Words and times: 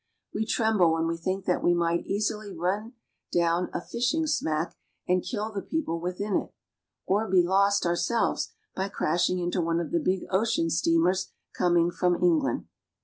We 0.33 0.47
tremble 0.47 0.91
when 0.95 1.05
we 1.05 1.15
think 1.15 1.45
that 1.45 1.61
we 1.63 1.75
might 1.75 2.07
easily 2.07 2.51
run 2.57 2.93
down 3.31 3.69
a 3.71 3.79
fishing 3.79 4.25
smack, 4.25 4.75
and 5.07 5.21
kill 5.21 5.51
the 5.51 5.61
people 5.61 5.99
within 5.99 6.35
it; 6.35 6.51
or 7.05 7.29
be 7.29 7.43
lost 7.43 7.85
our 7.85 7.95
selves 7.95 8.49
by 8.75 8.89
crashing 8.89 9.37
into 9.37 9.61
one 9.61 9.79
of 9.79 9.91
the 9.91 9.99
big 9.99 10.21
ocean 10.31 10.71
steamers 10.71 11.31
com 11.55 11.77
ing 11.77 11.91
from 11.91 12.15
England. 12.15 12.65